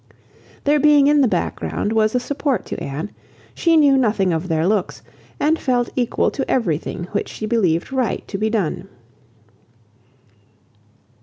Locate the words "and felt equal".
5.39-6.31